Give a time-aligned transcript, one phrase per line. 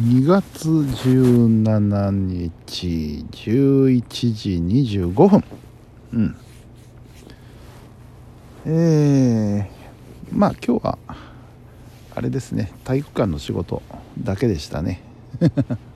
[0.00, 5.44] 2月17日11時25分。
[6.12, 6.36] うん。
[8.64, 10.98] えー、まあ今日は
[12.14, 12.72] あれですね。
[12.84, 13.82] 体育館の仕事
[14.22, 15.02] だけでしたね。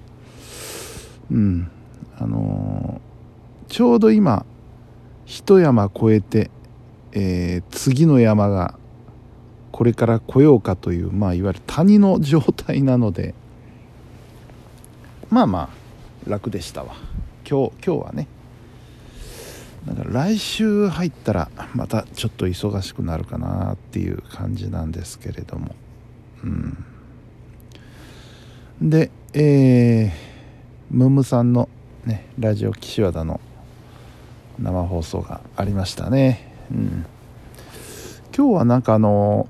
[1.31, 1.71] うん。
[2.19, 4.45] あのー、ちょうど今
[5.27, 6.51] 一山越えて、
[7.13, 8.77] えー、次の山が
[9.71, 13.37] これから来ようかという、まあ、いわゆる谷の状態なので
[15.33, 15.71] まあま
[16.27, 16.95] あ楽でしたわ。
[17.49, 18.29] 今日今日はね。
[19.87, 25.75] だから来週入ったらまたちょっと忙しくなるかなっていう感じなんですけれども。
[26.45, 26.85] うん。
[28.83, 30.13] でえー、
[30.91, 31.71] ムムさんの
[32.05, 33.41] ねラジオ岸和田の
[34.59, 36.53] 生放送がありましたね。
[36.71, 37.07] うん。
[38.37, 39.49] 今日はなんかあの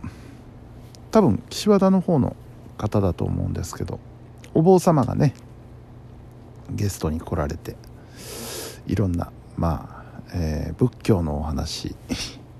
[1.11, 2.37] 多分岸和田の方の
[2.79, 3.99] 方だと思うんですけど
[4.55, 5.35] お坊様がね
[6.75, 7.77] ゲストに来られて
[8.87, 11.95] いろんなまあ、えー、仏教のお話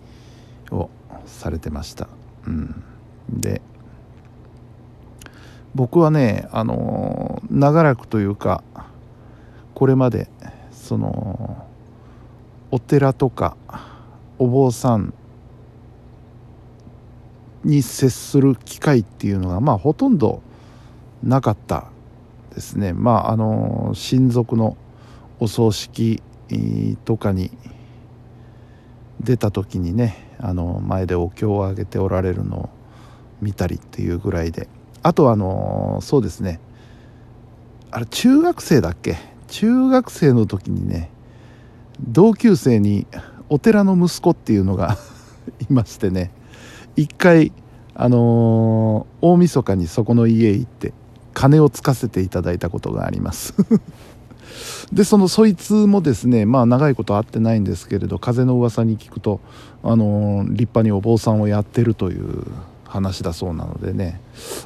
[0.71, 0.91] を
[1.27, 2.09] されてました、
[2.47, 2.83] うん、
[3.29, 3.63] で
[5.75, 8.63] 僕はねあの長らくというか
[9.75, 10.29] これまで
[10.71, 11.67] その
[12.71, 13.57] お寺とか
[14.39, 15.15] お坊さん
[17.65, 20.43] に接する機会っていうのがまあほとんど
[21.23, 21.92] なかった
[22.55, 22.93] ですね。
[22.93, 24.77] まああの親族の
[25.41, 26.23] お葬式
[27.05, 27.51] とかに
[29.21, 32.69] 出た時にねあの前でお経をあげておられるのを
[33.41, 34.69] 見たりっていうぐらいで。
[35.05, 36.61] あとあのそうですね。
[37.91, 39.17] あれ中学生だっけ？
[39.49, 41.11] 中学生の時にね
[42.01, 43.07] 同級生に
[43.49, 44.97] お寺の息子っていうのが
[45.69, 46.31] いましてね。
[46.97, 47.53] 一回
[47.95, 50.93] あのー、大晦日にそこの家へ行って
[51.35, 53.55] 金をつかせていただいたことがあります。
[54.93, 59.41] でそのそいつもですねまあ長いこと会ってないんですけれど風の噂に聞くと
[59.83, 62.45] あのー、立派にお坊さんをやってるという
[62.85, 64.21] 話だそうなのでね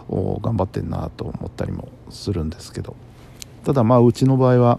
[0.08, 2.96] お頑張ってんなと思ったりもするんですけど。
[3.66, 4.78] ただまあうちの場合は、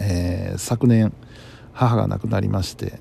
[0.00, 1.12] えー、昨年
[1.74, 2.98] 母が亡くなりまして、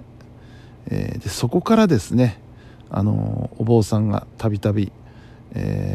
[0.88, 2.42] えー、でそこからですね
[2.90, 4.92] あのお坊さんがたびたび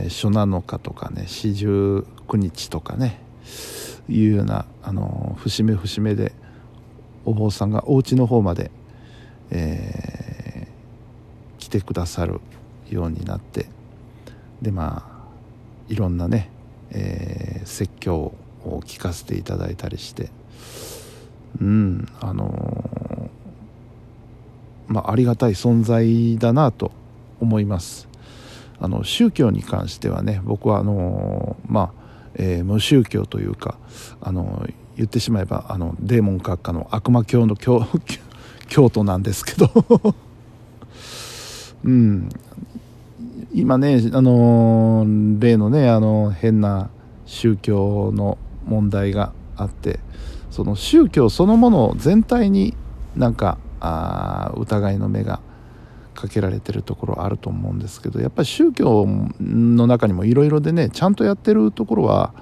[0.09, 3.21] 初七日とかね四十九日とかね
[4.09, 6.33] いうようなあの節目節目で
[7.25, 8.71] お坊さんがお家の方まで、
[9.51, 12.41] えー、来てくださる
[12.89, 13.67] ようになって
[14.63, 16.51] でまあいろんなね、
[16.91, 18.33] えー、説教
[18.65, 20.31] を聞かせていただいたりして
[21.61, 23.31] うんあの
[24.89, 26.93] まあ、ありがたい存在だなと
[27.41, 28.08] 思います。
[28.81, 31.91] あの宗教に関してはね僕はあのまあ、
[32.35, 33.77] えー、無宗教というか
[34.21, 34.67] あの
[34.97, 37.87] 言ってしまえばあのデーモン閣下の悪魔教の教
[38.69, 39.71] 教徒なんですけど。
[41.85, 42.29] うん。
[43.55, 45.07] 今ねあの
[45.39, 46.91] 例のねあの変な
[47.25, 50.01] 宗教の問題があって
[50.51, 52.75] その宗教そのもの全体に
[53.17, 55.41] なんかあ疑いの目が
[56.19, 59.07] かけられてるところあると思うんですけどやっぱり宗教
[59.39, 62.35] の中にもいろいろでねちゃんとやってるところは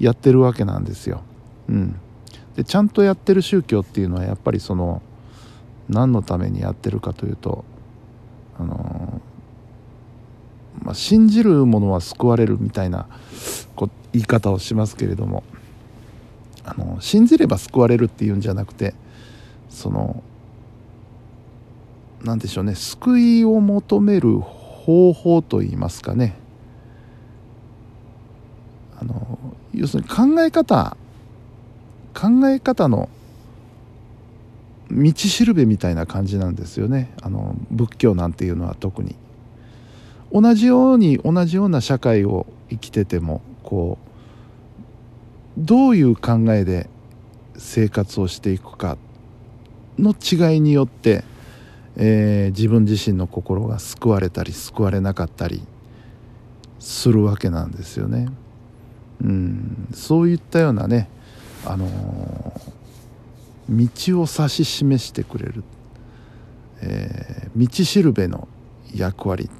[0.00, 1.22] やってるわけなんですよ。
[1.68, 1.96] うん、
[2.56, 5.00] でちゃんとやってる宗教っていうのはやっぱりその
[5.88, 7.64] 何のためにやってるかというと
[8.58, 9.20] あの
[10.82, 13.06] まあ、信じる者は救われるみたいな
[13.76, 15.44] こ言い方をしますけれども
[16.64, 18.92] あの信じれば救われるっていうんじゃなくて
[19.68, 20.22] その
[22.24, 22.74] 何でしょうね。
[22.74, 26.36] 救いを求める方法といいますかね。
[28.98, 29.38] あの
[29.72, 30.96] 要するに考え方
[32.14, 33.08] 考え方の
[34.90, 37.12] 道しるべみたいな感じなんですよね。
[37.22, 39.16] あの仏教なんていうのは特に。
[40.32, 43.98] 同じように同じような社会を生きててもこ
[45.56, 46.88] うどういう考えで
[47.56, 48.96] 生活をしていくか
[49.96, 51.22] の違いによって
[51.96, 55.62] えー、自分自身の心が救われたり救われなかったり
[56.80, 58.28] するわけなんですよね。
[59.22, 61.08] うん、そういったようなね、
[61.64, 65.64] あのー、道を指し示してくれる、
[66.82, 68.48] えー、道しるべの
[68.92, 69.50] 役割っ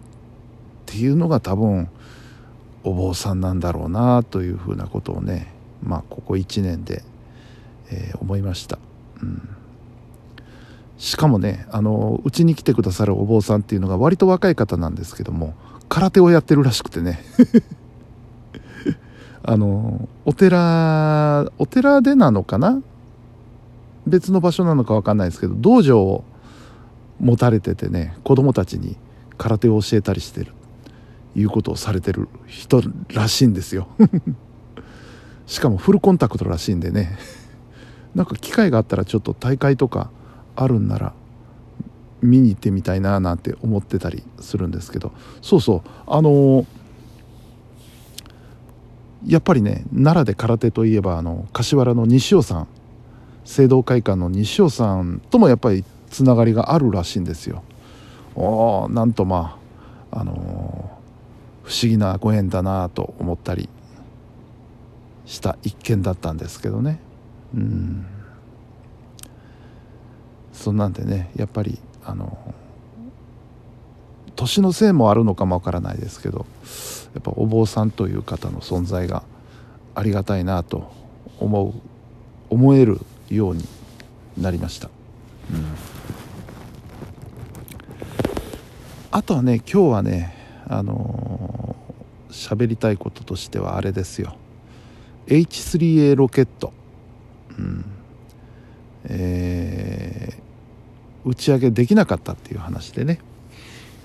[0.86, 1.88] ていうのが多分
[2.82, 7.02] お坊さんなんだろうなというふうなことをねまあここ1年で、
[7.90, 8.78] えー、思いました。
[9.22, 9.56] うん
[10.96, 15.54] しかもねあのうちに来てくださるお坊さんっていうのが割と若い方なんですけども
[15.88, 17.20] 空手をやってるらしくてね。
[19.46, 22.80] あのお寺お寺でなのかな？
[24.06, 26.24] 別の場所なのか分かんないですけど道場を
[27.20, 28.96] 持たれててね子供たちに
[29.36, 30.52] 空手を教えたりしてる
[31.36, 32.82] いうことをされてる人
[33.12, 33.88] らしいんですよ。
[35.46, 37.18] しかもフルコンタクトらしいんでね。
[38.14, 40.10] なんか機会があったらちょっと大会とか
[40.56, 41.12] あるんなら
[42.22, 45.12] 見に行ってみたいななんて思ってたりするんですけど。
[45.42, 45.82] そうそう。
[46.06, 46.66] あのー、
[49.26, 52.68] やっぱりね奈良で空手といえばあの柏原の西尾さん。
[53.44, 57.62] 聖堂会館の西尾さんともやっぱりつながりがあるらしいんですよ。
[58.34, 59.58] おなんとま
[60.10, 63.68] ああのー、不思議なご縁だなと思ったり
[65.26, 67.00] した一件だったんですけどね。
[67.54, 68.06] うん。
[70.54, 72.38] そんなんでねやっぱりあの
[74.36, 76.46] 年のせいもあるのかもわからないですけど
[77.14, 79.22] やっぱお坊さんという方の存在が
[79.94, 80.90] ありがたいなと
[81.38, 81.74] 思う
[82.50, 83.64] 思えるように
[84.38, 84.88] なりました、
[85.52, 85.64] うん、
[89.10, 90.34] あとはね今日はね
[90.66, 91.76] あの
[92.30, 94.36] 喋、りたいこととしてはあれですよ。
[95.26, 96.72] H3A ロケット、
[97.58, 97.84] うん
[99.04, 100.34] えー、
[101.24, 103.18] 打ち上げできなかったっていう話でね、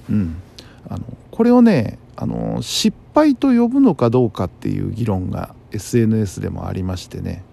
[0.10, 0.42] うん、
[0.90, 7.44] あのこれをねあの失敗と呼ぶのかどうかっていう議論が SNS でもありましてね。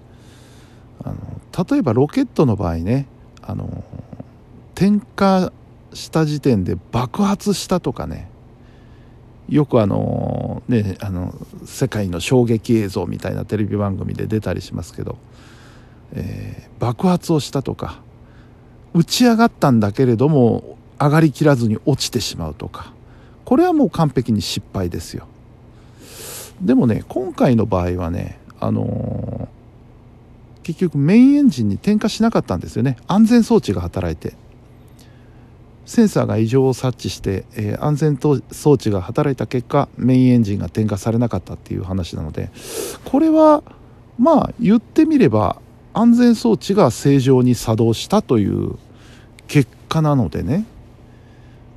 [1.05, 1.17] あの
[1.71, 3.07] 例えばロケットの場合ね
[3.43, 3.85] あの
[4.75, 5.53] 点火
[5.93, 8.29] した時点で爆発したとかね。
[9.49, 11.33] よくあのねあの
[11.65, 15.19] 世界の衝撃映像みたいなテレビ番組で出たりしますけど、
[16.13, 18.01] えー、爆発をしたとか
[18.97, 22.95] 打ち上がったんだけれども上がりきらずに落ちてしまうとか。
[23.45, 25.27] これはもう完璧に失敗ですよ。
[26.61, 32.97] でもね今回の場合はねあのー、結局メインエンジンに点火しなかったんですよね。
[33.07, 34.35] 安全装置が働いて。
[35.85, 42.51] センサーが異常を察知して、えー、安全装置が働いた結果メインエンジンが点火されなかったっていう話なので。
[43.05, 43.63] これは
[44.19, 45.61] まあ言ってみれば
[45.93, 48.77] 安全装置が正常に作動したという
[49.49, 50.65] 結果なのでね。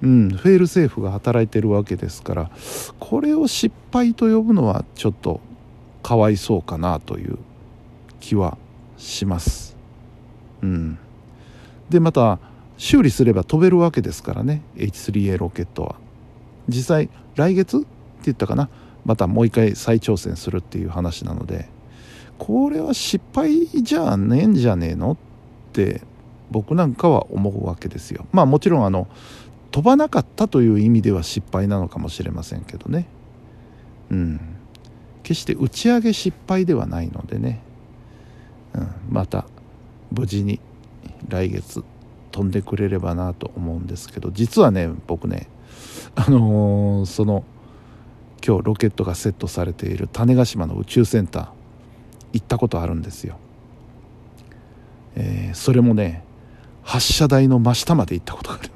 [0.01, 2.51] うんフェールセーフが働いてるわけですから
[3.01, 5.42] これを失敗と呼ぶのはちょっと
[6.04, 7.38] かわいそうかなという
[8.21, 8.57] 気は
[8.98, 9.75] します。
[10.62, 10.98] うん。
[11.89, 12.39] でまた
[12.77, 15.95] 修理すれば飛べるわけですからね H3A ロケットは。
[16.69, 17.80] 実際来月？
[17.80, 17.88] って
[18.24, 18.69] 言ったかな？
[19.04, 21.68] またもう一回再挑戦するっていう話なので
[22.38, 25.18] これは失敗じゃねえんじゃねえのっ
[25.74, 26.04] て
[26.51, 28.25] 僕なんかは思うわけですよ。
[28.31, 29.07] まあもちろんあの
[29.72, 33.06] 飛ばなかったという意味では失敗なのかもしれませんけどね。
[34.10, 34.40] うん。
[35.24, 37.62] 決して打ち上げ失敗ではないのでね、
[38.74, 39.46] うん、また
[40.12, 40.60] 無事に
[41.28, 41.84] 来月
[42.31, 44.31] 飛んでくれればなと思うんですけど。
[44.31, 45.48] 実はね僕ね
[46.16, 47.44] あのー、その
[48.45, 51.48] 今日ロケットがセットされている種子島の宇宙センター
[52.34, 53.38] 行ったことあるんですよ、
[55.16, 56.24] えー、それもね
[56.90, 58.72] 発射台の真下まで行ったことがある。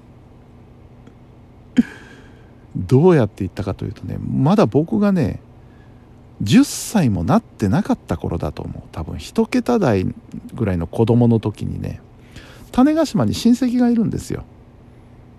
[2.75, 5.41] どうやって行ったかというとねまだ僕がね
[6.43, 8.83] 10歳もなってなかった頃だと思う。
[8.91, 10.05] 多分1桁台
[10.53, 12.01] ぐらいの子供の時にね
[12.71, 14.43] 種子島に親戚がいるんですよ。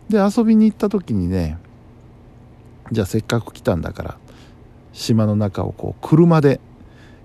[0.09, 1.59] で遊びに行った時にね
[2.91, 4.19] じゃあせっかく来たんだから
[4.93, 6.61] 島の中をこう車で、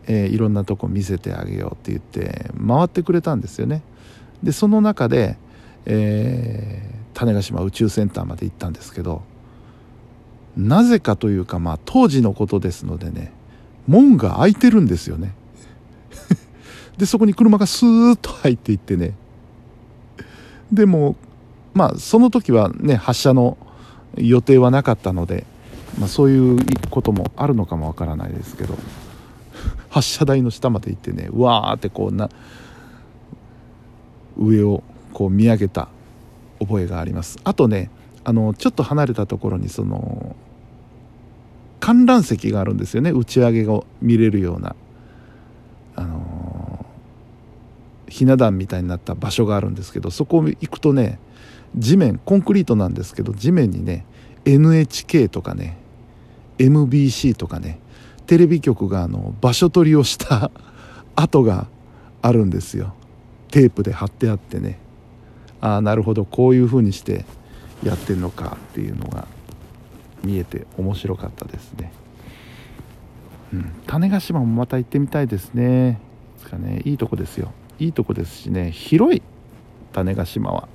[0.05, 3.81] えー、いろんなとこ見せてあげようって言って回ってくれたんですよね。
[4.43, 5.37] でその中で、
[5.85, 9.21] えー、種子島宇宙センターまで行ったんですけど
[10.55, 13.31] なぜかというかまあ当時のことですのでね
[13.87, 15.33] 門が開いてるんですよね。
[16.97, 19.13] でそこに車がスーッと入っていってね。
[20.71, 21.15] でも
[21.73, 23.57] まあその時はね発射の
[24.15, 25.45] 予定はなかったので、
[25.99, 28.77] まあ、そういうこともあるのかもわからないですけど
[29.89, 32.29] 発射台の下まで行ってねうわーってこうな
[34.39, 35.89] 上をこう見上げた
[36.59, 37.37] 覚えがあります。
[37.43, 37.91] あとね
[38.23, 40.35] あのちょっと離れたところにその
[41.79, 43.11] 観覧席があるんですよね。
[43.11, 44.75] 打ち上げが見れるような。
[45.95, 46.85] あの
[48.07, 51.19] ひな壇みたいになった場所があるんですけどそこを行くとね
[51.75, 54.05] 地面コンクリートなんですけど地面にね
[54.45, 55.77] NHK とかね
[56.57, 57.79] MBC とかね
[58.25, 60.51] テレビ局があの場所取りをした
[61.15, 61.67] 跡が
[62.21, 62.93] あるんですよ。
[63.51, 64.79] テープで貼ってあってね。
[65.61, 66.25] ああなるほど。
[66.25, 67.25] こういう風にして
[67.83, 69.27] やってんのかっていうのが
[70.23, 71.91] 見えて面白かったですね。
[73.53, 75.99] うん、種子島もまた行ってみたいですね。
[76.37, 76.81] いつかね。
[76.85, 77.51] いいとこですよ。
[77.79, 78.71] いいとこですしね。
[78.71, 79.21] 広い
[79.93, 80.67] 種子島は。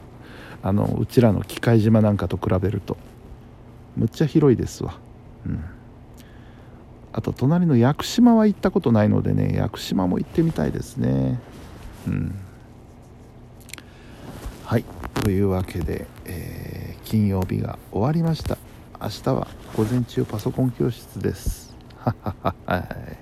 [0.62, 2.96] あのうちらの機械島なんかと比べると。
[3.96, 4.98] むっちゃ広いですわ。
[5.46, 5.64] うん。
[7.12, 11.40] あと隣の屋久島は行ったことないのでね屋久島も行ってみたいですね。
[12.06, 12.34] うん
[14.64, 14.84] はい。
[15.14, 16.80] というわけで、えー
[17.10, 18.56] 金曜日が終わりました。
[19.00, 21.74] 明日は午前中パソコン教室です。
[21.98, 22.14] は
[22.68, 23.18] い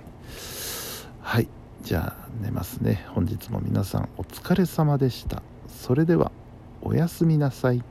[1.23, 1.49] はい。
[1.82, 3.06] じゃあ寝ますね。
[3.14, 5.42] 本日も皆さんお疲れ様でした。
[5.68, 6.32] それでは
[6.82, 7.82] おやすみなさい。